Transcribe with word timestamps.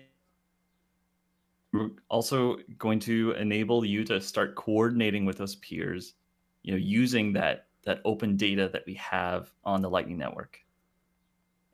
we're 1.73 1.91
also 2.09 2.59
going 2.79 2.99
to 3.01 3.33
enable 3.33 3.85
you 3.85 4.05
to 4.05 4.21
start 4.21 4.55
coordinating 4.55 5.25
with 5.25 5.39
those 5.39 5.57
peers, 5.57 6.15
you 6.63 6.73
know, 6.73 6.79
using 6.79 7.33
that 7.35 7.67
that 7.85 8.01
open 8.05 8.37
data 8.37 8.69
that 8.73 8.85
we 8.87 8.95
have 8.95 9.51
on 9.65 9.81
the 9.81 9.89
Lightning 9.89 10.19
Network. 10.19 10.59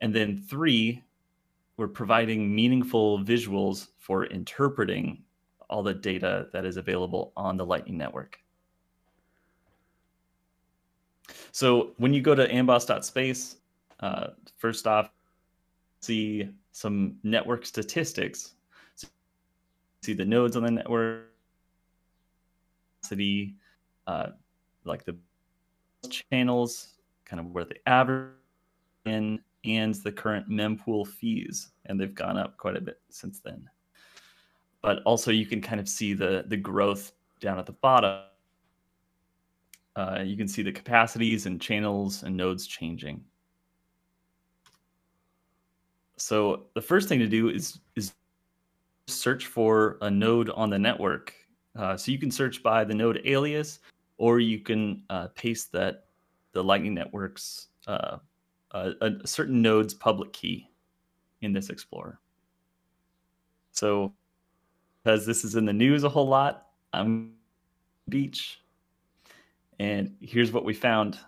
And 0.00 0.14
then 0.14 0.41
three, 0.48 1.03
we're 1.77 1.89
providing 1.89 2.55
meaningful 2.55 3.19
visuals 3.20 3.88
for 3.98 4.27
interpreting 4.27 5.22
all 5.69 5.83
the 5.83 5.94
data 5.94 6.47
that 6.53 6.64
is 6.64 6.77
available 6.77 7.33
on 7.36 7.56
the 7.56 7.66
Lightning 7.66 7.98
Network. 7.98 8.38
So 11.53 11.92
when 11.97 12.12
you 12.12 12.20
go 12.20 12.34
to 12.34 12.47
amboss.space, 12.47 13.56
uh, 14.00 14.28
first 14.56 14.86
off, 14.86 15.11
see 16.00 16.48
some 16.75 17.14
network 17.22 17.64
statistics. 17.64 18.55
So 18.97 19.06
see 20.03 20.12
the 20.12 20.25
nodes 20.25 20.56
on 20.56 20.64
the 20.64 20.72
network, 20.72 21.31
city, 23.00 23.55
uh, 24.08 24.31
like 24.84 25.05
the 25.05 25.16
channels, 26.11 26.94
kind 27.25 27.39
of 27.39 27.47
where 27.47 27.64
the 27.64 27.77
average 27.89 28.32
in 29.04 29.38
and 29.65 29.94
the 29.94 30.10
current 30.10 30.50
mempool 30.50 31.06
fees, 31.06 31.69
and 31.87 31.98
they've 31.98 32.15
gone 32.15 32.37
up 32.37 32.56
quite 32.56 32.77
a 32.77 32.81
bit 32.81 33.00
since 33.09 33.38
then. 33.38 33.71
But 34.82 35.00
also, 35.04 35.31
you 35.31 35.47
can 35.47 35.62
kind 35.62 35.81
of 35.81 35.88
see 35.88 36.12
the 36.12 36.44
the 36.48 36.56
growth 36.56 37.12
down 37.41 37.60
at 37.60 37.66
the 37.66 37.72
bottom. 37.72 38.25
Uh, 39.94 40.22
you 40.25 40.37
can 40.37 40.48
see 40.48 40.62
the 40.62 40.72
capacities 40.72 41.47
and 41.47 41.60
channels 41.60 42.25
and 42.25 42.37
nodes 42.37 42.66
changing. 42.66 43.25
So 46.24 46.62
the 46.72 46.80
first 46.80 47.06
thing 47.06 47.18
to 47.18 47.26
do 47.26 47.50
is 47.50 47.80
is 47.96 48.14
search 49.08 49.44
for 49.44 49.98
a 50.00 50.10
node 50.10 50.48
on 50.48 50.70
the 50.70 50.78
network. 50.78 51.34
Uh, 51.76 51.98
so 51.98 52.10
you 52.10 52.18
can 52.18 52.30
search 52.30 52.62
by 52.62 52.82
the 52.82 52.94
node 52.94 53.20
alias, 53.26 53.80
or 54.16 54.40
you 54.40 54.60
can 54.60 55.02
uh, 55.10 55.28
paste 55.34 55.70
that 55.72 56.06
the 56.52 56.64
Lightning 56.64 56.94
Network's 56.94 57.66
uh, 57.86 58.16
a, 58.70 58.92
a 59.02 59.26
certain 59.26 59.60
node's 59.60 59.92
public 59.92 60.32
key 60.32 60.66
in 61.42 61.52
this 61.52 61.68
Explorer. 61.68 62.18
So, 63.72 64.14
because 65.02 65.26
this 65.26 65.44
is 65.44 65.56
in 65.56 65.66
the 65.66 65.74
news 65.74 66.04
a 66.04 66.08
whole 66.08 66.26
lot, 66.26 66.68
I'm 66.94 67.34
beach, 68.08 68.62
and 69.78 70.16
here's 70.22 70.52
what 70.52 70.64
we 70.64 70.72
found. 70.72 71.18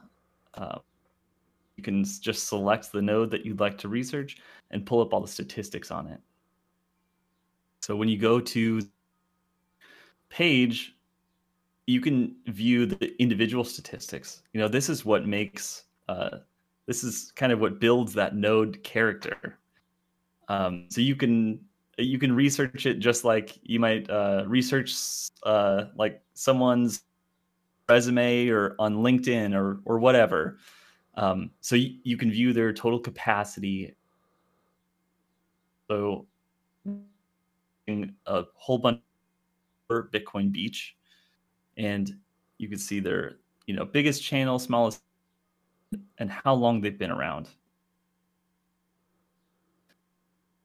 You 1.76 1.82
can 1.82 2.04
just 2.04 2.48
select 2.48 2.92
the 2.92 3.02
node 3.02 3.30
that 3.30 3.44
you'd 3.44 3.60
like 3.60 3.78
to 3.78 3.88
research 3.88 4.38
and 4.70 4.86
pull 4.86 5.00
up 5.00 5.12
all 5.12 5.20
the 5.20 5.28
statistics 5.28 5.90
on 5.90 6.06
it. 6.06 6.20
So 7.82 7.94
when 7.94 8.08
you 8.08 8.18
go 8.18 8.40
to 8.40 8.80
page, 10.28 10.96
you 11.86 12.00
can 12.00 12.36
view 12.46 12.86
the 12.86 13.20
individual 13.20 13.62
statistics. 13.62 14.42
You 14.52 14.60
know, 14.60 14.68
this 14.68 14.88
is 14.88 15.04
what 15.04 15.26
makes 15.26 15.84
uh, 16.08 16.38
this 16.86 17.04
is 17.04 17.32
kind 17.34 17.52
of 17.52 17.60
what 17.60 17.80
builds 17.80 18.12
that 18.14 18.34
node 18.34 18.82
character. 18.82 19.58
Um, 20.48 20.86
so 20.88 21.00
you 21.00 21.16
can 21.16 21.60
you 21.98 22.18
can 22.18 22.34
research 22.34 22.86
it 22.86 22.98
just 22.98 23.24
like 23.24 23.58
you 23.62 23.80
might 23.80 24.08
uh, 24.10 24.44
research 24.46 24.94
uh, 25.44 25.84
like 25.96 26.22
someone's 26.34 27.02
resume 27.88 28.48
or 28.48 28.76
on 28.78 28.96
LinkedIn 28.96 29.54
or 29.54 29.80
or 29.84 29.98
whatever. 29.98 30.58
Um, 31.16 31.50
so 31.60 31.76
you, 31.76 31.96
you 32.02 32.16
can 32.16 32.30
view 32.30 32.52
their 32.52 32.72
total 32.72 32.98
capacity. 32.98 33.94
So 35.88 36.26
a 38.26 38.44
whole 38.54 38.78
bunch 38.78 39.00
for 39.86 40.10
Bitcoin 40.12 40.50
Beach, 40.50 40.96
and 41.76 42.16
you 42.58 42.68
can 42.68 42.78
see 42.78 43.00
their 43.00 43.36
you 43.66 43.74
know 43.74 43.84
biggest 43.84 44.22
channel, 44.22 44.58
smallest 44.58 45.02
and 46.18 46.30
how 46.30 46.54
long 46.54 46.80
they've 46.80 46.98
been 46.98 47.10
around. 47.10 47.48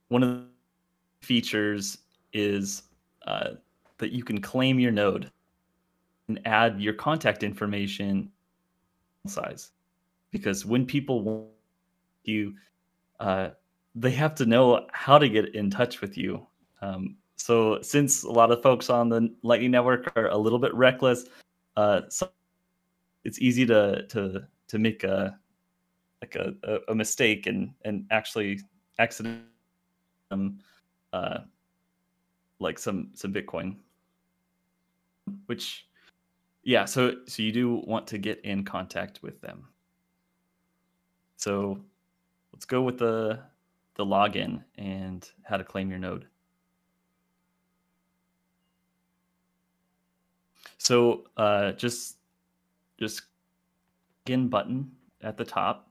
One 0.07 0.23
of 0.23 0.29
the 0.29 1.25
features 1.25 1.99
is 2.33 2.83
uh, 3.27 3.51
that 3.99 4.11
you 4.11 4.23
can 4.23 4.41
claim 4.41 4.79
your 4.79 4.91
node 4.91 5.31
and 6.27 6.39
add 6.45 6.81
your 6.81 6.93
contact 6.93 7.43
information 7.43 8.31
size. 9.27 9.71
Because 10.31 10.65
when 10.65 10.85
people 10.85 11.21
want 11.21 11.47
you, 12.23 12.55
uh, 13.19 13.49
they 13.95 14.11
have 14.11 14.35
to 14.35 14.45
know 14.45 14.87
how 14.93 15.17
to 15.17 15.27
get 15.27 15.53
in 15.53 15.69
touch 15.69 16.01
with 16.01 16.17
you. 16.17 16.45
Um, 16.81 17.17
so 17.35 17.81
since 17.81 18.23
a 18.23 18.31
lot 18.31 18.51
of 18.51 18.61
folks 18.61 18.89
on 18.89 19.09
the 19.09 19.33
Lightning 19.43 19.71
Network 19.71 20.15
are 20.15 20.27
a 20.27 20.37
little 20.37 20.59
bit 20.59 20.73
reckless, 20.73 21.25
uh, 21.75 22.01
so 22.09 22.29
it's 23.23 23.39
easy 23.39 23.65
to 23.65 24.05
to 24.07 24.47
to 24.67 24.79
make 24.79 25.03
a 25.03 25.37
like 26.21 26.35
a, 26.35 26.79
a, 26.87 26.95
mistake 26.95 27.47
and 27.47 27.73
and 27.83 28.05
actually 28.11 28.59
accident 28.99 29.41
um, 30.29 30.59
uh, 31.13 31.39
like 32.59 32.77
some 32.77 33.09
some 33.13 33.33
Bitcoin, 33.33 33.75
which 35.47 35.87
yeah, 36.63 36.85
so 36.85 37.15
so 37.25 37.41
you 37.41 37.51
do 37.51 37.81
want 37.87 38.07
to 38.07 38.17
get 38.17 38.39
in 38.45 38.63
contact 38.63 39.23
with 39.23 39.41
them. 39.41 39.67
So 41.41 41.79
let's 42.53 42.65
go 42.65 42.83
with 42.83 42.99
the 42.99 43.39
the 43.95 44.05
login 44.05 44.63
and 44.77 45.27
how 45.41 45.57
to 45.57 45.63
claim 45.63 45.89
your 45.89 45.97
node. 45.97 46.27
So 50.77 51.23
uh, 51.37 51.71
just 51.71 52.17
just 52.99 53.23
in 54.27 54.49
button 54.49 54.91
at 55.23 55.35
the 55.35 55.43
top 55.43 55.89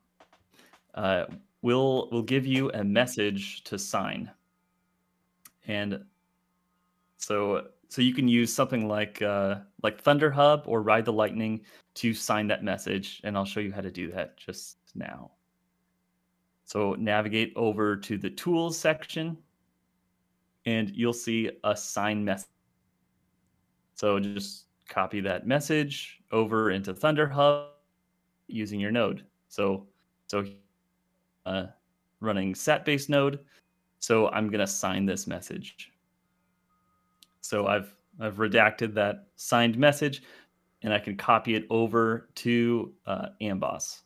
uh, 0.95 1.25
will 1.63 2.09
will 2.13 2.23
give 2.23 2.47
you 2.47 2.71
a 2.71 2.85
message 2.85 3.65
to 3.65 3.77
sign, 3.77 4.31
and 5.67 6.05
so 7.17 7.67
so 7.89 8.03
you 8.03 8.15
can 8.15 8.29
use 8.29 8.55
something 8.55 8.87
like 8.87 9.21
uh, 9.21 9.57
like 9.83 10.01
Thunderhub 10.01 10.63
or 10.67 10.81
Ride 10.81 11.07
the 11.07 11.13
Lightning 11.13 11.63
to 11.95 12.15
sign 12.15 12.47
that 12.47 12.63
message, 12.63 13.21
and 13.25 13.37
I'll 13.37 13.45
show 13.45 13.59
you 13.59 13.73
how 13.73 13.81
to 13.81 13.91
do 13.91 14.13
that 14.13 14.37
just 14.37 14.77
now. 14.95 15.33
So 16.71 16.95
navigate 16.95 17.53
over 17.57 17.97
to 17.97 18.17
the 18.17 18.31
tools 18.31 18.79
section, 18.79 19.37
and 20.67 20.95
you'll 20.95 21.13
see 21.13 21.51
a 21.65 21.77
sign 21.77 22.25
message 22.25 22.47
So 23.95 24.21
just 24.21 24.67
copy 24.89 25.21
that 25.21 25.47
message 25.47 26.23
over 26.33 26.71
into 26.71 26.95
ThunderHub 26.95 27.71
using 28.49 28.81
your 28.81 28.93
node. 28.93 29.27
So 29.49 29.89
so 30.29 30.47
uh, 31.45 31.67
running 32.21 32.55
set-based 32.55 33.11
node. 33.11 33.41
So 33.99 34.29
I'm 34.29 34.49
gonna 34.51 34.67
sign 34.67 35.07
this 35.07 35.27
message. 35.27 35.93
So 37.43 37.67
I've 37.67 37.95
I've 38.21 38.37
redacted 38.37 38.95
that 38.95 39.27
signed 39.37 39.77
message, 39.77 40.23
and 40.83 40.95
I 40.95 41.01
can 41.01 41.17
copy 41.17 41.57
it 41.57 41.67
over 41.69 42.31
to 42.37 42.95
uh, 43.07 43.29
Amboss. 43.43 44.03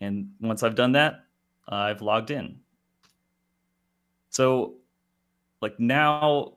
And 0.00 0.30
once 0.40 0.62
I've 0.62 0.76
done 0.76 0.92
that, 0.92 1.24
I've 1.68 2.02
logged 2.02 2.30
in. 2.30 2.58
So, 4.30 4.74
like 5.60 5.78
now, 5.78 6.54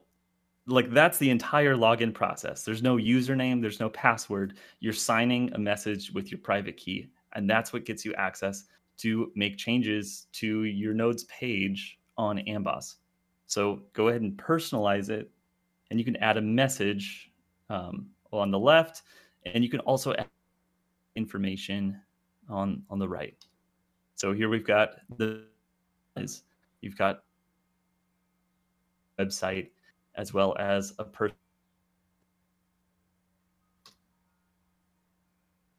like 0.66 0.90
that's 0.90 1.18
the 1.18 1.30
entire 1.30 1.74
login 1.74 2.14
process. 2.14 2.64
There's 2.64 2.82
no 2.82 2.96
username, 2.96 3.60
there's 3.60 3.80
no 3.80 3.90
password. 3.90 4.54
You're 4.80 4.92
signing 4.92 5.52
a 5.54 5.58
message 5.58 6.12
with 6.12 6.30
your 6.30 6.38
private 6.38 6.76
key, 6.76 7.08
and 7.34 7.48
that's 7.48 7.72
what 7.72 7.84
gets 7.84 8.04
you 8.04 8.14
access 8.14 8.64
to 8.98 9.32
make 9.34 9.56
changes 9.56 10.26
to 10.32 10.64
your 10.64 10.94
node's 10.94 11.24
page 11.24 11.98
on 12.16 12.38
Amboss. 12.38 12.96
So 13.46 13.82
go 13.92 14.08
ahead 14.08 14.22
and 14.22 14.36
personalize 14.36 15.10
it, 15.10 15.30
and 15.90 15.98
you 15.98 16.04
can 16.04 16.16
add 16.16 16.36
a 16.36 16.42
message 16.42 17.32
um, 17.68 18.06
on 18.32 18.50
the 18.50 18.58
left, 18.58 19.02
and 19.44 19.64
you 19.64 19.70
can 19.70 19.80
also 19.80 20.14
add 20.14 20.28
information 21.16 22.00
on 22.48 22.82
on 22.88 22.98
the 22.98 23.08
right. 23.08 23.44
So 24.22 24.32
here 24.32 24.48
we've 24.48 24.64
got 24.64 25.00
the 25.16 25.46
you've 26.80 26.96
got 26.96 27.24
website 29.18 29.70
as 30.14 30.32
well 30.32 30.54
as 30.60 30.94
a 31.00 31.04
person. 31.04 31.36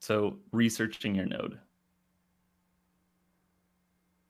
So 0.02 0.36
researching 0.52 1.16
your 1.16 1.26
node. 1.26 1.58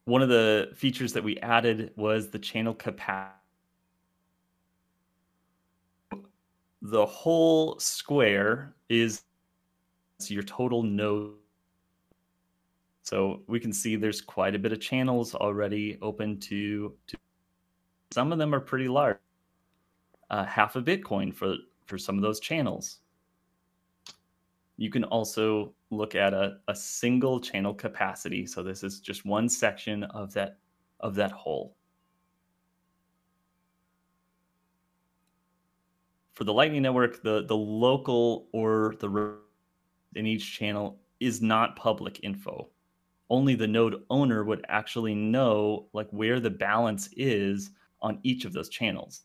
One 0.05 0.21
of 0.21 0.29
the 0.29 0.69
features 0.75 1.11
that 1.13 1.23
we 1.23 1.39
added 1.39 1.89
was 1.95 2.29
the 2.29 2.37
channel 2.37 2.75
capacity. 2.75 3.33
The 6.83 7.03
whole 7.03 7.79
square 7.79 8.75
is 8.89 9.23
your 10.27 10.43
total 10.43 10.83
node. 10.83 11.33
So 13.03 13.41
we 13.47 13.59
can 13.59 13.73
see 13.73 13.95
there's 13.97 14.21
quite 14.21 14.55
a 14.55 14.59
bit 14.59 14.71
of 14.71 14.79
channels 14.79 15.35
already 15.35 15.97
open 16.01 16.39
to, 16.39 16.93
to 17.07 17.17
some 18.11 18.31
of 18.31 18.37
them 18.37 18.55
are 18.55 18.61
pretty 18.61 18.87
large. 18.87 19.17
Uh, 20.29 20.45
half 20.45 20.75
a 20.77 20.81
Bitcoin 20.81 21.33
for 21.33 21.55
for 21.85 21.97
some 21.97 22.15
of 22.15 22.21
those 22.21 22.39
channels. 22.39 22.99
You 24.77 24.89
can 24.89 25.03
also 25.03 25.73
look 25.91 26.15
at 26.15 26.33
a, 26.33 26.57
a 26.67 26.75
single 26.75 27.39
channel 27.39 27.73
capacity. 27.73 28.47
So 28.47 28.63
this 28.63 28.83
is 28.83 28.99
just 28.99 29.25
one 29.25 29.49
section 29.49 30.03
of 30.05 30.33
that 30.33 30.57
of 31.01 31.13
that 31.15 31.31
whole. 31.31 31.75
For 36.33 36.45
the 36.45 36.53
Lightning 36.53 36.81
Network, 36.81 37.21
the 37.21 37.43
the 37.45 37.55
local 37.57 38.47
or 38.53 38.95
the 38.99 39.35
in 40.15 40.25
each 40.25 40.57
channel 40.57 40.99
is 41.19 41.41
not 41.41 41.75
public 41.75 42.21
info. 42.23 42.69
Only 43.29 43.55
the 43.55 43.67
node 43.67 44.03
owner 44.09 44.43
would 44.43 44.65
actually 44.67 45.15
know 45.15 45.87
like 45.93 46.09
where 46.11 46.39
the 46.39 46.49
balance 46.49 47.09
is 47.15 47.71
on 48.01 48.19
each 48.23 48.45
of 48.45 48.53
those 48.53 48.69
channels. 48.69 49.21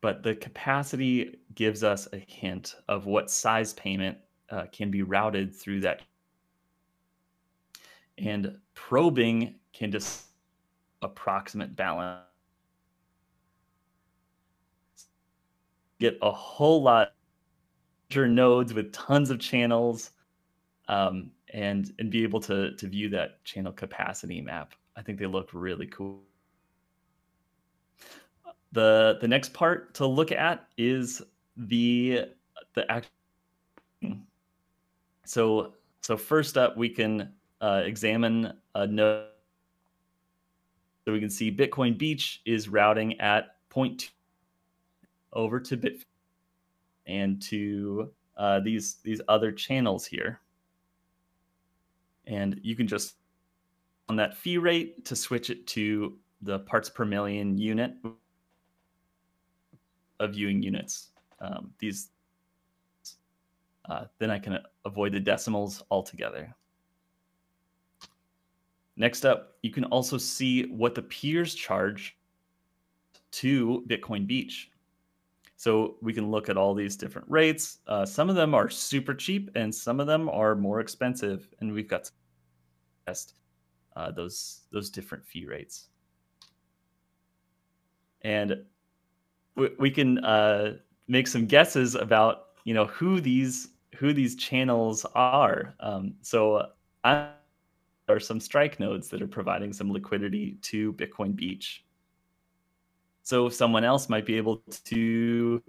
But 0.00 0.22
the 0.22 0.34
capacity 0.34 1.38
gives 1.54 1.82
us 1.82 2.08
a 2.12 2.18
hint 2.18 2.76
of 2.88 3.06
what 3.06 3.30
size 3.30 3.74
payment 3.74 4.16
uh, 4.50 4.64
can 4.72 4.90
be 4.90 5.02
routed 5.02 5.54
through 5.54 5.80
that. 5.80 6.02
And 8.16 8.58
probing 8.74 9.56
can 9.72 9.92
just 9.92 10.26
approximate 11.02 11.76
balance. 11.76 12.20
Get 16.00 16.16
a 16.22 16.30
whole 16.30 16.82
lot 16.82 17.12
of 18.10 18.28
nodes 18.28 18.72
with 18.72 18.92
tons 18.92 19.30
of 19.30 19.38
channels 19.38 20.12
um, 20.88 21.30
and 21.52 21.92
and 21.98 22.10
be 22.10 22.22
able 22.22 22.40
to 22.40 22.72
to 22.76 22.86
view 22.86 23.08
that 23.10 23.42
channel 23.44 23.72
capacity 23.72 24.40
map. 24.40 24.74
I 24.96 25.02
think 25.02 25.18
they 25.18 25.26
look 25.26 25.50
really 25.52 25.86
cool. 25.86 26.20
The 28.72 29.18
the 29.20 29.28
next 29.28 29.52
part 29.54 29.94
to 29.94 30.06
look 30.06 30.32
at 30.32 30.68
is 30.76 31.22
the 31.56 32.26
the 32.74 32.90
act. 32.90 33.10
So 35.24 35.74
so 36.02 36.16
first 36.16 36.56
up, 36.56 36.76
we 36.76 36.88
can 36.88 37.32
uh, 37.60 37.82
examine 37.84 38.52
a 38.74 38.86
node. 38.86 39.26
So 41.04 41.12
we 41.12 41.20
can 41.20 41.30
see 41.30 41.50
Bitcoin 41.50 41.96
Beach 41.96 42.42
is 42.44 42.68
routing 42.68 43.18
at 43.20 43.56
0.2 43.70 44.10
over 45.32 45.60
to 45.60 45.76
Bit 45.76 46.02
and 47.06 47.40
to 47.42 48.10
uh, 48.36 48.60
these 48.60 48.96
these 49.02 49.20
other 49.28 49.50
channels 49.50 50.06
here. 50.06 50.40
And 52.28 52.60
you 52.62 52.76
can 52.76 52.86
just 52.86 53.16
on 54.08 54.16
that 54.16 54.36
fee 54.36 54.58
rate 54.58 55.04
to 55.06 55.16
switch 55.16 55.50
it 55.50 55.66
to 55.68 56.16
the 56.42 56.60
parts 56.60 56.88
per 56.88 57.04
million 57.04 57.58
unit 57.58 57.94
of 60.20 60.32
viewing 60.32 60.62
units. 60.62 61.08
Um, 61.40 61.72
these 61.78 62.10
uh, 63.88 64.04
then 64.18 64.30
I 64.30 64.38
can 64.38 64.58
avoid 64.84 65.12
the 65.12 65.20
decimals 65.20 65.82
altogether. 65.90 66.54
Next 68.96 69.24
up, 69.24 69.54
you 69.62 69.70
can 69.70 69.84
also 69.84 70.18
see 70.18 70.66
what 70.66 70.94
the 70.94 71.02
peers 71.02 71.54
charge 71.54 72.18
to 73.30 73.84
Bitcoin 73.88 74.26
Beach. 74.26 74.70
So 75.58 75.96
we 76.00 76.12
can 76.12 76.30
look 76.30 76.48
at 76.48 76.56
all 76.56 76.72
these 76.72 76.94
different 76.94 77.28
rates. 77.28 77.78
Uh, 77.88 78.06
some 78.06 78.30
of 78.30 78.36
them 78.36 78.54
are 78.54 78.70
super 78.70 79.12
cheap, 79.12 79.50
and 79.56 79.74
some 79.74 79.98
of 79.98 80.06
them 80.06 80.28
are 80.28 80.54
more 80.54 80.78
expensive. 80.78 81.48
And 81.58 81.72
we've 81.72 81.88
got 81.88 82.04
to 82.04 82.12
test 83.08 83.34
uh, 83.96 84.12
those 84.12 84.60
those 84.70 84.88
different 84.88 85.26
fee 85.26 85.46
rates. 85.46 85.88
And 88.22 88.64
we, 89.56 89.70
we 89.80 89.90
can 89.90 90.24
uh, 90.24 90.76
make 91.08 91.26
some 91.26 91.44
guesses 91.44 91.96
about 91.96 92.50
you 92.62 92.72
know 92.72 92.84
who 92.84 93.20
these 93.20 93.70
who 93.96 94.12
these 94.12 94.36
channels 94.36 95.04
are. 95.16 95.74
Um, 95.80 96.14
so 96.22 96.68
I, 97.02 97.30
there 98.06 98.14
are 98.14 98.20
some 98.20 98.38
strike 98.38 98.78
nodes 98.78 99.08
that 99.08 99.20
are 99.22 99.26
providing 99.26 99.72
some 99.72 99.92
liquidity 99.92 100.56
to 100.62 100.92
Bitcoin 100.92 101.34
Beach. 101.34 101.84
So 103.28 103.50
someone 103.50 103.84
else 103.84 104.08
might 104.08 104.24
be 104.24 104.38
able 104.38 104.62
to 104.86 105.62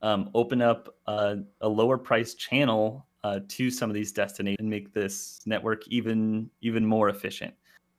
um, 0.00 0.30
open 0.32 0.62
up 0.62 0.96
a, 1.06 1.40
a, 1.60 1.68
lower 1.68 1.98
price 1.98 2.32
channel 2.32 3.06
uh, 3.24 3.40
to 3.46 3.70
some 3.70 3.90
of 3.90 3.94
these 3.94 4.10
destinations 4.10 4.60
and 4.60 4.70
make 4.70 4.94
this 4.94 5.42
network 5.44 5.86
even 5.88 6.48
even 6.62 6.86
more 6.86 7.10
efficient. 7.10 7.52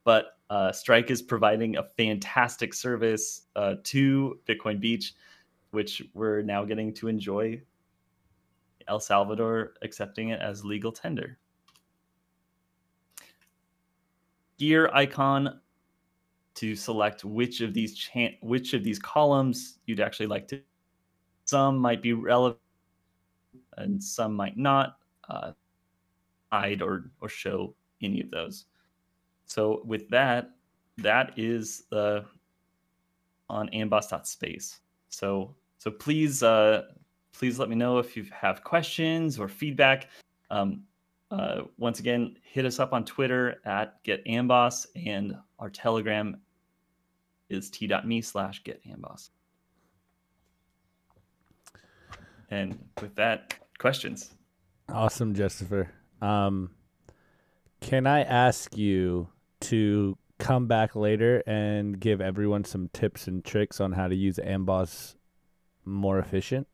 But 0.06 0.40
uh, 0.50 0.72
Strike 0.72 1.12
is 1.12 1.22
providing 1.22 1.78
a 1.78 1.84
fantastic 1.84 2.74
service 2.74 3.44
uh, 3.56 3.76
to 3.84 4.40
Bitcoin 4.50 4.80
Beach, 4.80 5.14
which 5.70 6.02
we're 6.16 6.42
now 6.42 6.66
getting 6.66 6.92
to 6.96 7.08
enjoy. 7.08 7.62
El 8.88 9.00
Salvador 9.00 9.74
accepting 9.84 10.30
it 10.30 10.42
as 10.42 10.66
legal 10.66 10.92
tender. 10.92 11.38
Gear 14.58 14.90
icon 14.96 15.60
to 16.58 16.76
select 16.76 17.24
which 17.24 17.62
of 17.62 17.74
these 17.74 17.96
cha- 17.96 18.36
which 18.42 18.74
of 18.74 18.84
these 18.84 19.00
columns 19.00 19.78
you'd 19.86 20.00
actually 20.00 20.26
like 20.28 20.48
to. 20.50 20.62
Some 21.46 21.78
might 21.78 22.02
be 22.02 22.14
relevant, 22.14 22.60
and 23.78 24.04
some 24.04 24.34
might 24.34 24.58
not 24.58 24.98
uh, 25.30 25.52
hide 26.52 26.82
or 26.82 27.12
or 27.22 27.30
show 27.30 27.76
any 28.02 28.22
of 28.22 28.32
those. 28.32 28.66
So 29.46 29.82
with 29.86 30.10
that, 30.10 30.52
that 30.98 31.38
is 31.38 31.84
the 31.92 32.26
on 33.50 33.70
amboss.space. 33.70 34.80
So 35.10 35.56
so 35.78 35.92
please 35.92 36.42
uh, 36.42 36.84
please 37.34 37.60
let 37.60 37.70
me 37.70 37.76
know 37.76 38.00
if 38.00 38.18
you 38.18 38.26
have 38.32 38.64
questions 38.64 39.40
or 39.40 39.48
feedback. 39.48 40.10
Um, 40.50 40.84
uh, 41.30 41.64
once 41.78 42.00
again, 42.00 42.38
hit 42.42 42.66
us 42.66 42.80
up 42.80 42.94
on 42.94 43.04
Twitter 43.04 43.62
at 43.66 44.04
getamboss 44.04 44.88
and 44.96 45.36
our 45.60 45.70
Telegram 45.70 46.40
is 47.50 47.70
t.me 47.70 48.22
slash 48.22 48.64
getamboss. 48.64 49.30
And 52.50 52.78
with 53.02 53.16
that, 53.16 53.56
questions. 53.78 54.32
Awesome, 54.90 55.34
Jestopher. 55.34 55.90
Um, 56.22 56.72
can 57.82 58.08
I 58.08 58.22
ask 58.22 58.76
you 58.78 59.30
to 59.62 60.18
come 60.40 60.68
back 60.68 60.96
later 60.96 61.44
and 61.46 62.00
give 62.00 62.22
everyone 62.22 62.64
some 62.64 62.90
tips 62.94 63.28
and 63.28 63.44
tricks 63.44 63.82
on 63.82 63.92
how 63.92 64.08
to 64.08 64.16
use 64.16 64.38
Amboss 64.38 65.16
more 65.84 66.20
efficient? 66.20 66.68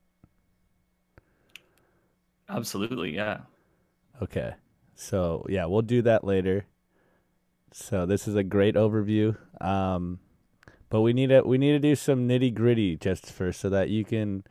Absolutely, 2.49 3.15
yeah. 3.15 3.39
Okay. 4.21 4.53
So 4.95 5.45
yeah, 5.49 5.65
we'll 5.65 5.81
do 5.81 6.01
that 6.03 6.23
later. 6.23 6.65
So 7.71 8.05
this 8.05 8.27
is 8.27 8.35
a 8.35 8.43
great 8.43 8.75
overview. 8.75 9.35
Um, 9.59 10.19
but 10.93 11.01
we 11.01 11.11
need 11.11 11.29
to 11.29 11.41
we 11.41 11.57
need 11.57 11.71
to 11.71 11.79
do 11.79 11.95
some 11.95 12.27
nitty 12.29 12.53
gritty 12.53 12.95
just 12.95 13.25
first 13.25 13.61
so 13.61 13.67
that 13.67 13.89
you 13.89 14.05
can 14.05 14.43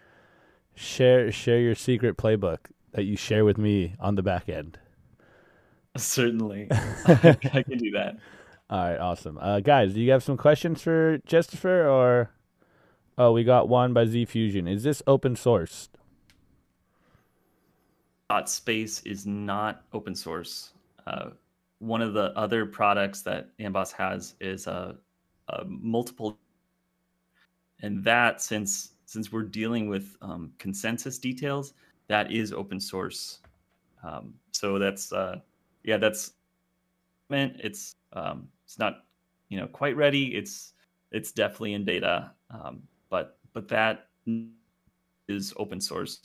share 0.74 1.30
share 1.30 1.60
your 1.60 1.76
secret 1.76 2.16
playbook 2.16 2.58
that 2.90 3.04
you 3.04 3.16
share 3.16 3.44
with 3.44 3.58
me 3.58 3.94
on 4.00 4.16
the 4.16 4.24
back 4.24 4.48
end. 4.48 4.76
Certainly, 5.96 6.66
I 7.06 7.62
can 7.62 7.78
do 7.78 7.92
that. 7.92 8.16
All 8.68 8.90
right, 8.90 8.98
awesome. 8.98 9.38
Uh, 9.40 9.60
guys, 9.60 9.94
do 9.94 10.00
you 10.00 10.10
have 10.10 10.24
some 10.24 10.36
questions 10.36 10.82
for 10.82 11.18
Jestopher 11.18 11.88
or? 11.88 12.32
Oh, 13.16 13.30
we 13.30 13.44
got 13.44 13.68
one 13.68 13.92
by 13.92 14.04
Z 14.04 14.24
Fusion. 14.24 14.66
Is 14.66 14.82
this 14.82 15.00
open 15.06 15.36
source? 15.36 15.90
Dot 18.28 18.50
Space 18.50 19.00
is 19.02 19.26
not 19.26 19.84
open 19.92 20.16
source. 20.16 20.72
Uh, 21.06 21.30
one 21.78 22.02
of 22.02 22.14
the 22.14 22.36
other 22.36 22.66
products 22.66 23.22
that 23.22 23.56
Amboss 23.60 23.92
has 23.92 24.34
is 24.40 24.66
a, 24.66 24.96
a 25.52 25.64
multiple, 25.64 26.38
and 27.80 28.02
that 28.04 28.40
since 28.40 28.92
since 29.06 29.30
we're 29.30 29.42
dealing 29.42 29.88
with 29.88 30.16
um, 30.22 30.52
consensus 30.58 31.18
details, 31.18 31.74
that 32.08 32.32
is 32.32 32.52
open 32.52 32.80
source. 32.80 33.40
Um, 34.02 34.34
so 34.52 34.78
that's 34.78 35.12
uh, 35.12 35.40
yeah, 35.84 35.96
that's 35.98 36.32
meant 37.28 37.56
it's 37.62 37.94
um, 38.12 38.48
it's 38.64 38.78
not 38.78 39.04
you 39.48 39.58
know 39.58 39.66
quite 39.66 39.96
ready. 39.96 40.34
It's 40.34 40.74
it's 41.10 41.32
definitely 41.32 41.74
in 41.74 41.84
beta, 41.84 42.32
um, 42.50 42.82
but 43.10 43.38
but 43.52 43.68
that 43.68 44.08
is 45.28 45.52
open 45.56 45.80
source. 45.80 46.20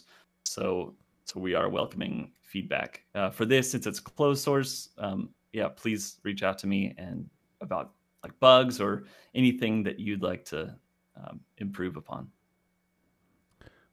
So 0.45 0.95
so 1.25 1.39
we 1.39 1.55
are 1.55 1.69
welcoming 1.69 2.31
feedback 2.41 3.03
uh, 3.15 3.29
for 3.29 3.45
this 3.45 3.69
since 3.71 3.85
it's 3.85 3.99
closed 3.99 4.43
source. 4.43 4.89
Um, 4.97 5.29
yeah, 5.51 5.67
please 5.67 6.19
reach 6.23 6.43
out 6.43 6.57
to 6.59 6.67
me 6.67 6.93
and 6.97 7.29
about 7.61 7.91
like 8.27 8.39
bugs 8.39 8.81
or 8.81 9.03
anything 9.33 9.83
that 9.83 9.99
you'd 9.99 10.21
like 10.21 10.43
to 10.45 10.75
um, 11.15 11.39
improve 11.57 11.95
upon. 11.95 12.29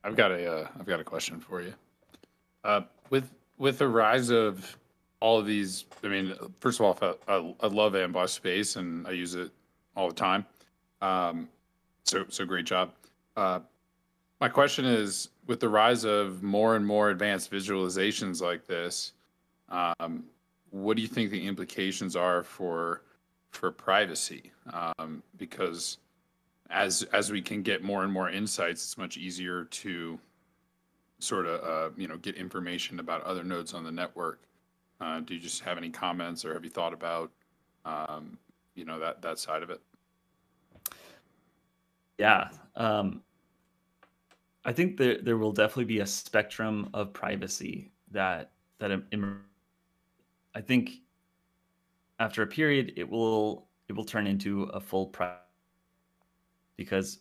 I've 0.02 0.16
got 0.16 0.32
a 0.32 0.68
have 0.76 0.80
uh, 0.80 0.84
got 0.84 1.00
a 1.00 1.04
question 1.04 1.40
for 1.40 1.62
you. 1.62 1.72
Uh, 2.62 2.82
with 3.10 3.30
with 3.58 3.78
the 3.78 3.88
rise 3.88 4.30
of 4.30 4.76
all 5.20 5.38
of 5.38 5.46
these, 5.46 5.86
I 6.02 6.08
mean, 6.08 6.34
first 6.60 6.80
of 6.80 6.86
all, 6.86 7.16
I, 7.28 7.54
I 7.64 7.68
love 7.68 7.94
Amboss 7.94 8.30
Space 8.30 8.76
and 8.76 9.06
I 9.06 9.12
use 9.12 9.34
it 9.34 9.50
all 9.96 10.08
the 10.08 10.14
time. 10.14 10.44
Um, 11.00 11.48
so 12.04 12.24
so 12.28 12.44
great 12.44 12.66
job. 12.66 12.92
Uh, 13.36 13.60
my 14.40 14.48
question 14.48 14.84
is, 14.84 15.30
with 15.46 15.60
the 15.60 15.68
rise 15.68 16.04
of 16.04 16.42
more 16.42 16.76
and 16.76 16.84
more 16.84 17.10
advanced 17.10 17.50
visualizations 17.50 18.42
like 18.42 18.66
this, 18.66 19.12
um, 19.70 20.24
what 20.70 20.96
do 20.96 21.02
you 21.02 21.08
think 21.08 21.30
the 21.30 21.46
implications 21.46 22.16
are 22.16 22.42
for 22.42 23.02
for 23.54 23.70
privacy? 23.70 24.52
Um, 24.72 25.22
because 25.36 25.98
as 26.70 27.02
as 27.12 27.30
we 27.30 27.42
can 27.42 27.62
get 27.62 27.82
more 27.82 28.04
and 28.04 28.12
more 28.12 28.30
insights, 28.30 28.84
it's 28.84 28.98
much 28.98 29.16
easier 29.16 29.64
to 29.64 30.18
sort 31.18 31.46
of 31.46 31.62
uh, 31.62 31.94
you 31.96 32.08
know 32.08 32.16
get 32.16 32.36
information 32.36 33.00
about 33.00 33.22
other 33.22 33.44
nodes 33.44 33.74
on 33.74 33.84
the 33.84 33.92
network. 33.92 34.40
Uh, 35.00 35.20
do 35.20 35.34
you 35.34 35.40
just 35.40 35.62
have 35.62 35.78
any 35.78 35.90
comments, 35.90 36.44
or 36.44 36.54
have 36.54 36.64
you 36.64 36.70
thought 36.70 36.92
about 36.92 37.30
um, 37.84 38.38
you 38.74 38.84
know 38.84 38.98
that 38.98 39.22
that 39.22 39.38
side 39.38 39.62
of 39.62 39.70
it? 39.70 39.80
Yeah, 42.18 42.48
um, 42.76 43.22
I 44.64 44.72
think 44.72 44.96
there 44.96 45.20
there 45.20 45.36
will 45.36 45.52
definitely 45.52 45.84
be 45.84 46.00
a 46.00 46.06
spectrum 46.06 46.88
of 46.94 47.12
privacy 47.12 47.90
that 48.10 48.50
that 48.78 48.90
I 50.54 50.60
think 50.60 50.90
after 52.18 52.42
a 52.42 52.46
period 52.46 52.92
it 52.96 53.08
will 53.08 53.66
it 53.88 53.92
will 53.92 54.04
turn 54.04 54.26
into 54.26 54.64
a 54.64 54.80
full 54.80 55.06
privacy 55.06 55.40
because 56.76 57.18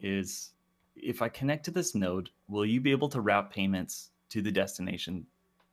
is 0.00 0.52
if 0.96 1.22
I 1.22 1.28
connect 1.28 1.64
to 1.64 1.70
this 1.70 1.94
node, 1.94 2.30
will 2.48 2.66
you 2.66 2.80
be 2.80 2.90
able 2.90 3.08
to 3.10 3.20
route 3.20 3.50
payments 3.50 4.10
to 4.30 4.42
the 4.42 4.50
destination 4.50 5.26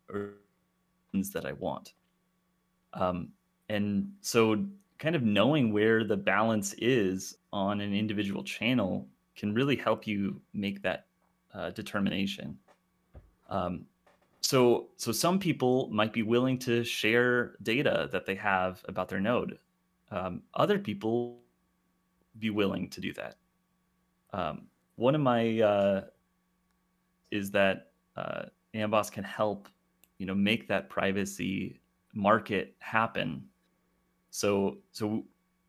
or 0.10 0.36
that 1.34 1.46
I 1.46 1.54
want? 1.54 1.94
Um, 2.94 3.30
and 3.70 4.12
so, 4.22 4.66
kind 5.00 5.16
of 5.16 5.24
knowing 5.24 5.74
where 5.74 6.04
the 6.04 6.18
balance 6.18 6.74
is 6.78 7.38
on 7.52 7.82
an 7.82 7.94
individual 7.94 8.44
channel 8.44 9.08
can 9.36 9.54
really 9.54 9.76
help 9.76 10.06
you 10.06 10.40
make 10.54 10.82
that 10.84 11.08
uh, 11.54 11.72
determination. 11.72 12.58
Um, 13.50 13.86
so, 14.42 14.88
so 14.98 15.12
some 15.12 15.40
people 15.40 15.90
might 15.92 16.14
be 16.14 16.24
willing 16.24 16.58
to 16.60 16.84
share 16.84 17.56
data 17.64 18.10
that 18.12 18.26
they 18.26 18.36
have 18.36 18.84
about 18.88 19.10
their 19.10 19.20
node. 19.20 19.60
Um, 20.12 20.42
other 20.54 20.80
people 20.80 21.40
be 22.40 22.50
willing 22.50 22.90
to 22.90 23.02
do 23.02 23.14
that. 23.14 23.36
Um, 24.34 24.68
one 24.96 25.16
of 25.16 25.22
my 25.22 25.62
uh, 25.62 26.02
is 27.32 27.52
that 27.52 27.92
uh, 28.16 28.44
Amboss 28.74 29.12
can 29.12 29.24
help, 29.24 29.68
you 30.18 30.26
know, 30.26 30.36
make 30.36 30.68
that 30.68 30.90
privacy 30.90 31.80
market 32.14 32.76
happen. 32.80 33.44
So, 34.30 34.78
so 34.92 35.26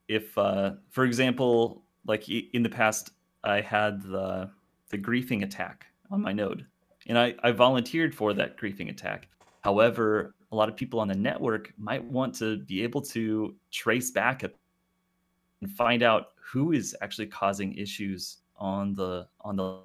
if, 0.08 0.36
uh, 0.38 0.72
for 0.90 1.04
example, 1.04 1.82
like 2.06 2.28
in 2.28 2.62
the 2.62 2.68
past, 2.68 3.10
I 3.44 3.60
had 3.60 4.02
the 4.02 4.50
the 4.90 4.98
griefing 4.98 5.42
attack 5.42 5.86
on 6.10 6.22
my 6.22 6.32
node, 6.32 6.66
and 7.08 7.18
I, 7.18 7.34
I 7.42 7.52
volunteered 7.52 8.14
for 8.14 8.34
that 8.34 8.58
griefing 8.58 8.90
attack. 8.90 9.28
However, 9.62 10.34
a 10.52 10.56
lot 10.56 10.68
of 10.68 10.76
people 10.76 11.00
on 11.00 11.08
the 11.08 11.14
network 11.14 11.72
might 11.78 12.04
want 12.04 12.34
to 12.36 12.58
be 12.58 12.82
able 12.82 13.02
to 13.02 13.54
trace 13.70 14.10
back 14.10 14.42
and 14.42 15.70
find 15.70 16.02
out 16.02 16.28
who 16.36 16.72
is 16.72 16.96
actually 17.00 17.26
causing 17.26 17.74
issues 17.74 18.38
on 18.56 18.94
the 18.94 19.26
on 19.42 19.56
the 19.56 19.80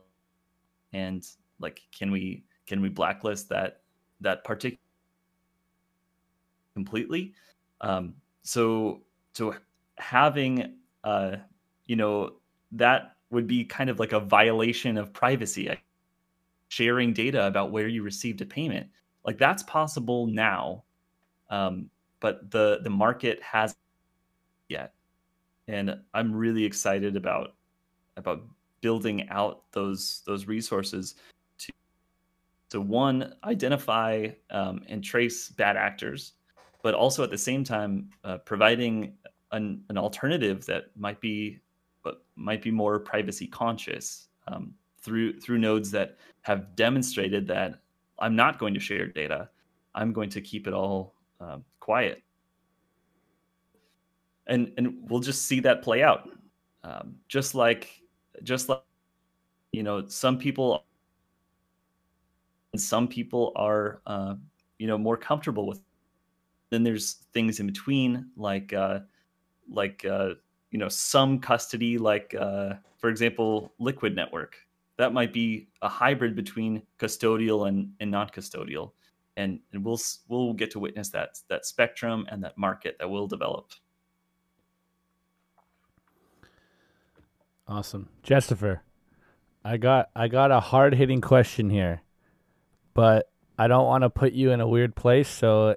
and 0.93 1.27
like 1.59 1.81
can 1.95 2.11
we 2.11 2.43
can 2.65 2.81
we 2.81 2.89
blacklist 2.89 3.49
that 3.49 3.81
that 4.21 4.43
particular 4.43 4.79
completely 6.73 7.33
um 7.81 8.13
so 8.41 9.01
so 9.33 9.53
having 9.97 10.75
uh 11.03 11.35
you 11.85 11.95
know 11.95 12.31
that 12.71 13.15
would 13.29 13.47
be 13.47 13.63
kind 13.63 13.89
of 13.89 13.99
like 13.99 14.13
a 14.13 14.19
violation 14.19 14.97
of 14.97 15.11
privacy 15.13 15.69
sharing 16.75 17.13
data 17.13 17.47
about 17.47 17.71
where 17.71 17.87
you 17.87 18.03
received 18.03 18.41
a 18.41 18.45
payment. 18.45 18.87
Like 19.25 19.37
that's 19.37 19.63
possible 19.63 20.27
now 20.27 20.83
um 21.49 21.89
but 22.23 22.49
the 22.51 22.79
the 22.83 22.89
market 22.89 23.41
has 23.43 23.75
yet. 24.69 24.93
And 25.67 25.97
I'm 26.13 26.33
really 26.33 26.63
excited 26.63 27.15
about 27.15 27.55
about 28.17 28.43
building 28.81 29.29
out 29.29 29.63
those 29.71 30.23
those 30.25 30.47
resources 30.47 31.15
to 31.59 31.71
to 32.69 32.81
one 32.81 33.33
identify 33.43 34.29
um, 34.51 34.81
and 34.87 35.03
trace 35.03 35.49
bad 35.49 35.75
actors, 35.77 36.33
but 36.81 36.93
also 36.93 37.23
at 37.23 37.29
the 37.29 37.37
same 37.37 37.63
time 37.63 38.09
uh, 38.23 38.37
providing 38.37 39.13
an, 39.51 39.83
an 39.89 39.97
alternative 39.97 40.65
that 40.65 40.85
might 40.95 41.19
be 41.21 41.59
but 42.03 42.23
might 42.35 42.61
be 42.61 42.71
more 42.71 42.99
privacy 42.99 43.47
conscious. 43.47 44.27
Um, 44.47 44.73
through 45.03 45.39
through 45.39 45.59
nodes 45.59 45.91
that 45.91 46.17
have 46.41 46.75
demonstrated 46.75 47.47
that 47.47 47.81
I'm 48.19 48.35
not 48.35 48.59
going 48.59 48.73
to 48.73 48.79
share 48.79 49.07
data. 49.07 49.49
I'm 49.95 50.13
going 50.13 50.29
to 50.31 50.41
keep 50.41 50.67
it 50.67 50.73
all 50.73 51.13
um, 51.39 51.63
quiet 51.79 52.23
and 54.47 54.71
and 54.77 54.95
we'll 55.09 55.19
just 55.19 55.45
see 55.45 55.59
that 55.61 55.81
play 55.81 56.03
out. 56.03 56.29
Um, 56.83 57.15
just 57.27 57.55
like 57.55 58.01
just 58.43 58.69
like 58.69 58.83
you 59.71 59.83
know, 59.83 60.07
some 60.07 60.37
people 60.37 60.85
and 62.73 62.81
some 62.81 63.07
people 63.07 63.51
are 63.55 64.01
uh, 64.05 64.35
you 64.79 64.87
know 64.87 64.97
more 64.97 65.17
comfortable 65.17 65.67
with. 65.67 65.79
Then 66.69 66.83
there's 66.83 67.25
things 67.33 67.59
in 67.59 67.67
between, 67.67 68.29
like 68.35 68.73
uh, 68.73 68.99
like 69.69 70.05
uh, 70.05 70.31
you 70.71 70.79
know 70.79 70.89
some 70.89 71.39
custody, 71.39 71.97
like 71.97 72.35
uh, 72.39 72.73
for 72.97 73.09
example, 73.09 73.73
Liquid 73.79 74.15
Network. 74.15 74.57
That 74.97 75.13
might 75.13 75.33
be 75.33 75.69
a 75.81 75.89
hybrid 75.89 76.35
between 76.35 76.83
custodial 76.99 77.67
and, 77.67 77.93
and 77.99 78.11
non-custodial, 78.11 78.91
and 79.35 79.59
and 79.71 79.83
we'll 79.83 79.99
we'll 80.27 80.53
get 80.53 80.71
to 80.71 80.79
witness 80.79 81.09
that 81.09 81.39
that 81.49 81.65
spectrum 81.65 82.27
and 82.29 82.43
that 82.43 82.57
market 82.57 82.97
that 82.99 83.09
will 83.09 83.27
develop. 83.27 83.71
Awesome. 87.67 88.09
Jestopher, 88.23 88.81
I 89.65 89.77
got 89.77 90.09
I 90.15 90.27
got 90.27 90.51
a 90.51 90.59
hard 90.59 90.93
hitting 90.93 91.21
question 91.21 91.69
here, 91.69 92.01
but 92.93 93.29
I 93.57 93.67
don't 93.67 93.85
want 93.85 94.03
to 94.03 94.09
put 94.09 94.33
you 94.33 94.51
in 94.51 94.61
a 94.61 94.67
weird 94.67 94.95
place. 94.95 95.29
So 95.29 95.75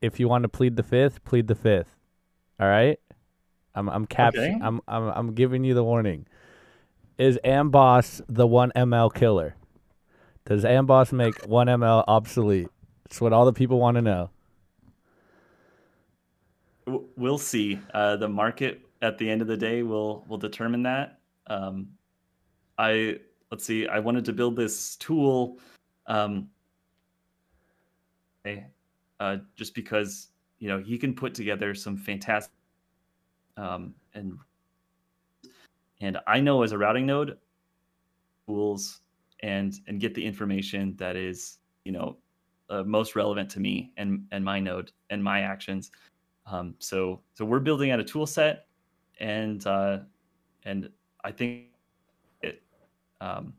if 0.00 0.20
you 0.20 0.28
want 0.28 0.42
to 0.44 0.48
plead 0.48 0.76
the 0.76 0.82
fifth, 0.82 1.24
plead 1.24 1.48
the 1.48 1.54
fifth. 1.54 1.96
All 2.60 2.68
right. 2.68 2.98
I'm 3.74 3.88
I'm 3.88 4.06
capturing. 4.06 4.56
Okay. 4.56 4.64
I'm 4.64 4.80
I'm 4.88 5.08
I'm 5.08 5.34
giving 5.34 5.64
you 5.64 5.74
the 5.74 5.84
warning. 5.84 6.26
Is 7.18 7.38
Amboss 7.44 8.20
the 8.28 8.46
one 8.46 8.72
ML 8.76 9.12
killer? 9.14 9.56
Does 10.44 10.64
Amboss 10.64 11.12
make 11.12 11.34
1ML 11.42 12.04
obsolete? 12.06 12.68
It's 13.06 13.20
what 13.20 13.32
all 13.32 13.46
the 13.46 13.52
people 13.52 13.80
want 13.80 13.94
to 13.96 14.02
know. 14.02 14.30
We'll 17.16 17.38
see. 17.38 17.80
Uh, 17.94 18.16
the 18.16 18.28
market 18.28 18.82
at 19.02 19.18
the 19.18 19.28
end 19.28 19.42
of 19.42 19.48
the 19.48 19.56
day 19.56 19.82
will 19.82 20.24
will 20.28 20.38
determine 20.38 20.82
that. 20.84 21.18
Um, 21.46 21.88
I 22.78 23.18
let's 23.50 23.64
see. 23.64 23.88
I 23.88 23.98
wanted 23.98 24.24
to 24.26 24.32
build 24.32 24.54
this 24.54 24.96
tool, 24.96 25.58
um, 26.06 26.48
uh, 29.18 29.36
just 29.56 29.74
because 29.74 30.28
you 30.58 30.68
know 30.68 30.78
he 30.78 30.96
can 30.98 31.14
put 31.14 31.34
together 31.34 31.74
some 31.74 31.96
fantastic, 31.96 32.52
um, 33.56 33.94
and 34.14 34.38
and 36.00 36.18
I 36.26 36.40
know 36.40 36.62
as 36.62 36.72
a 36.72 36.78
routing 36.78 37.06
node, 37.06 37.38
tools 38.46 39.00
and 39.40 39.74
and 39.86 40.00
get 40.00 40.14
the 40.14 40.24
information 40.24 40.94
that 40.96 41.16
is 41.16 41.58
you 41.84 41.92
know 41.92 42.16
uh, 42.70 42.82
most 42.82 43.16
relevant 43.16 43.50
to 43.50 43.60
me 43.60 43.92
and 43.96 44.26
and 44.32 44.44
my 44.44 44.60
node 44.60 44.92
and 45.10 45.22
my 45.22 45.40
actions. 45.40 45.90
Um, 46.46 46.74
so 46.78 47.20
so 47.34 47.44
we're 47.44 47.60
building 47.60 47.90
out 47.90 48.00
a 48.00 48.04
tool 48.04 48.26
set, 48.26 48.66
and 49.20 49.66
uh, 49.66 49.98
and 50.64 50.90
I 51.24 51.32
think 51.32 51.66
it 52.42 52.62
um, 53.20 53.52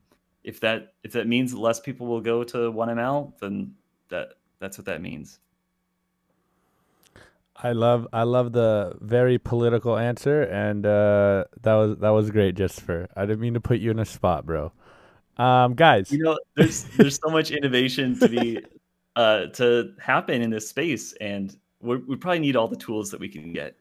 if 0.43 0.59
that 0.61 0.93
if 1.03 1.11
that 1.11 1.27
means 1.27 1.53
less 1.53 1.79
people 1.79 2.07
will 2.07 2.21
go 2.21 2.43
to 2.43 2.57
1ml, 2.71 3.37
then 3.39 3.73
that 4.09 4.33
that's 4.59 4.77
what 4.77 4.85
that 4.85 5.01
means. 5.01 5.39
I 7.63 7.71
love 7.71 8.07
I 8.13 8.23
love 8.23 8.51
the 8.51 8.95
very 9.01 9.37
political 9.39 9.97
answer, 9.97 10.43
and 10.43 10.85
uh, 10.85 11.45
that 11.61 11.73
was 11.73 11.97
that 11.97 12.09
was 12.09 12.29
great, 12.29 12.55
Christopher. 12.55 13.07
I 13.15 13.25
didn't 13.25 13.39
mean 13.39 13.55
to 13.55 13.59
put 13.61 13.79
you 13.79 13.91
in 13.91 13.99
a 13.99 14.05
spot, 14.05 14.45
bro. 14.45 14.71
Um, 15.37 15.73
guys, 15.73 16.11
You 16.11 16.19
know, 16.19 16.39
there's 16.55 16.83
there's 16.97 17.19
so 17.23 17.29
much 17.29 17.51
innovation 17.51 18.17
to 18.19 18.29
be 18.29 18.59
uh, 19.15 19.47
to 19.47 19.93
happen 19.99 20.41
in 20.41 20.49
this 20.49 20.69
space, 20.69 21.13
and 21.13 21.57
we're, 21.81 21.99
we 22.07 22.15
probably 22.15 22.39
need 22.39 22.55
all 22.55 22.67
the 22.67 22.75
tools 22.77 23.09
that 23.11 23.19
we 23.19 23.29
can 23.29 23.53
get. 23.53 23.75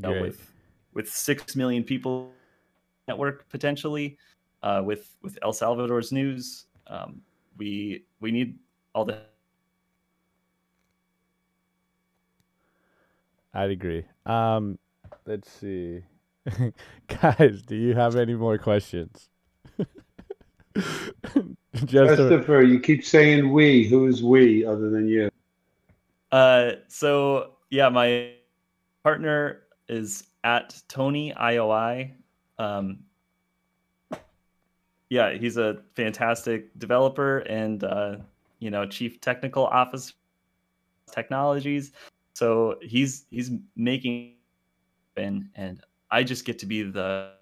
great. 0.00 0.22
with 0.22 0.52
with 0.94 1.08
six 1.10 1.54
million 1.54 1.84
people 1.84 2.32
network 3.06 3.48
potentially, 3.50 4.16
uh, 4.62 4.82
with 4.84 5.16
with 5.22 5.38
El 5.42 5.52
Salvador's 5.52 6.10
news, 6.12 6.66
um, 6.86 7.20
we 7.58 8.04
we 8.20 8.30
need 8.30 8.58
all 8.94 9.04
the 9.04 9.20
I'd 13.54 13.70
agree. 13.70 14.04
Um, 14.26 14.78
let's 15.26 15.50
see, 15.50 16.00
guys. 17.20 17.62
Do 17.62 17.76
you 17.76 17.94
have 17.94 18.16
any 18.16 18.34
more 18.34 18.58
questions? 18.58 19.28
Just 20.74 22.12
a- 22.12 22.16
Christopher, 22.16 22.62
you 22.62 22.80
keep 22.80 23.04
saying 23.04 23.52
we. 23.52 23.86
Who's 23.86 24.22
we 24.22 24.64
other 24.64 24.90
than 24.90 25.08
you? 25.08 25.30
Uh, 26.30 26.72
so 26.88 27.52
yeah, 27.70 27.88
my 27.88 28.32
partner 29.04 29.62
is 29.88 30.24
at 30.44 30.80
Tony 30.88 31.32
IOI. 31.34 32.12
Um, 32.58 33.00
yeah, 35.10 35.34
he's 35.34 35.58
a 35.58 35.82
fantastic 35.94 36.76
developer 36.78 37.38
and 37.40 37.84
uh, 37.84 38.16
you 38.60 38.70
know 38.70 38.86
chief 38.86 39.20
technical 39.20 39.66
officer 39.66 40.14
technologies. 41.10 41.92
So 42.34 42.76
he's 42.80 43.26
he's 43.30 43.50
making 43.76 44.34
and 45.16 45.48
and 45.54 45.82
I 46.10 46.22
just 46.22 46.44
get 46.44 46.58
to 46.60 46.66
be 46.66 46.82
the 46.82 47.32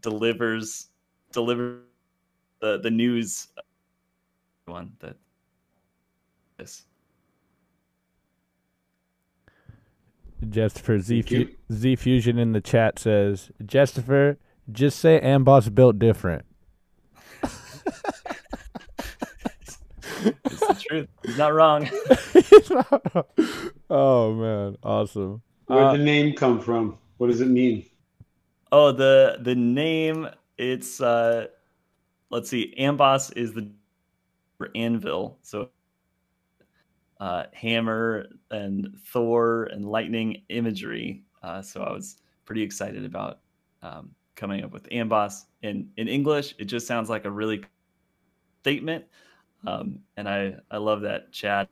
delivers 0.00 0.88
deliver 1.32 1.80
the 2.60 2.78
the 2.78 2.90
news 2.90 3.48
one 4.66 4.92
that 5.00 5.16
this. 6.58 6.84
Just 10.48 10.80
for 10.80 10.98
Z 10.98 11.22
Fu- 11.22 11.48
Z 11.72 11.96
Fusion 11.96 12.38
in 12.38 12.52
the 12.52 12.60
chat 12.60 12.98
says, 12.98 13.50
Jestopher, 13.62 14.38
just 14.70 14.98
say 14.98 15.20
Amboss 15.22 15.72
built 15.72 15.98
different. 15.98 16.44
It's 20.84 20.88
the 20.88 20.88
truth. 20.88 21.08
He's 21.26 21.38
not 21.38 21.54
wrong. 21.54 21.88
oh 23.90 24.34
man, 24.34 24.76
awesome. 24.82 25.42
Where'd 25.66 25.84
Uh, 25.84 25.92
the 25.92 25.98
name 26.04 26.34
come 26.34 26.60
from? 26.60 26.98
What 27.18 27.28
does 27.28 27.40
it 27.40 27.48
mean? 27.48 27.84
Oh, 28.70 28.90
the 28.92 29.38
the 29.40 29.54
name 29.54 30.28
it's 30.58 31.00
uh 31.00 31.46
let's 32.30 32.48
see, 32.48 32.74
Amboss 32.78 33.32
is 33.36 33.52
the 33.52 33.70
for 34.58 34.70
anvil. 34.74 35.38
So 35.42 35.68
uh 37.20 37.44
hammer 37.52 38.26
and 38.50 38.96
Thor 39.06 39.64
and 39.64 39.84
lightning 39.84 40.42
imagery. 40.48 41.22
Uh 41.42 41.62
so 41.62 41.82
I 41.82 41.92
was 41.92 42.16
pretty 42.44 42.62
excited 42.62 43.04
about 43.04 43.40
um 43.82 44.10
coming 44.34 44.64
up 44.64 44.72
with 44.72 44.88
Amboss. 44.90 45.44
In 45.62 45.90
in 45.96 46.08
English, 46.08 46.54
it 46.58 46.64
just 46.64 46.86
sounds 46.86 47.08
like 47.10 47.24
a 47.24 47.30
really 47.30 47.62
statement. 48.62 49.04
Um 49.66 50.00
and 50.16 50.28
I 50.28 50.56
I 50.70 50.78
love 50.78 51.02
that 51.02 51.32
chat 51.32 51.68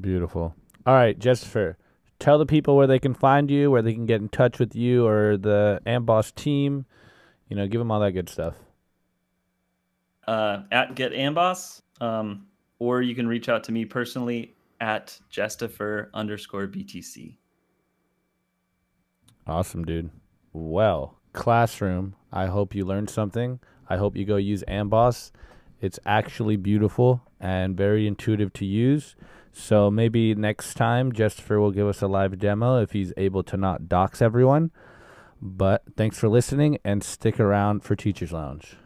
Beautiful. 0.00 0.54
All 0.86 0.94
right, 0.94 1.18
Jestopher, 1.18 1.76
tell 2.18 2.38
the 2.38 2.46
people 2.46 2.76
where 2.76 2.86
they 2.86 2.98
can 2.98 3.14
find 3.14 3.50
you, 3.50 3.70
where 3.70 3.82
they 3.82 3.94
can 3.94 4.06
get 4.06 4.20
in 4.20 4.28
touch 4.28 4.58
with 4.58 4.76
you 4.76 5.06
or 5.06 5.36
the 5.36 5.80
Amboss 5.86 6.34
team. 6.34 6.86
You 7.48 7.56
know, 7.56 7.66
give 7.66 7.80
them 7.80 7.90
all 7.90 8.00
that 8.00 8.12
good 8.12 8.28
stuff. 8.28 8.54
uh, 10.28 10.62
at 10.70 10.94
Get 10.94 11.12
Amboss, 11.12 11.82
um, 12.00 12.46
or 12.78 13.02
you 13.02 13.14
can 13.14 13.26
reach 13.26 13.48
out 13.48 13.64
to 13.64 13.72
me 13.72 13.84
personally 13.84 14.54
at 14.80 15.18
Jestopher 15.32 16.08
underscore 16.14 16.66
BTC. 16.68 17.36
Awesome, 19.46 19.84
dude. 19.84 20.10
Well, 20.52 21.19
classroom. 21.32 22.14
I 22.32 22.46
hope 22.46 22.74
you 22.74 22.84
learned 22.84 23.10
something. 23.10 23.60
I 23.88 23.96
hope 23.96 24.16
you 24.16 24.24
go 24.24 24.36
use 24.36 24.62
Amboss. 24.68 25.30
It's 25.80 25.98
actually 26.04 26.56
beautiful 26.56 27.22
and 27.40 27.76
very 27.76 28.06
intuitive 28.06 28.52
to 28.54 28.64
use. 28.64 29.16
So 29.52 29.90
maybe 29.90 30.34
next 30.34 30.74
time, 30.74 31.12
Jestopher 31.12 31.58
will 31.58 31.72
give 31.72 31.88
us 31.88 32.02
a 32.02 32.06
live 32.06 32.38
demo 32.38 32.80
if 32.80 32.92
he's 32.92 33.12
able 33.16 33.42
to 33.44 33.56
not 33.56 33.88
dox 33.88 34.22
everyone. 34.22 34.70
But 35.42 35.82
thanks 35.96 36.18
for 36.18 36.28
listening 36.28 36.78
and 36.84 37.02
stick 37.02 37.40
around 37.40 37.82
for 37.82 37.96
Teachers 37.96 38.32
Lounge. 38.32 38.76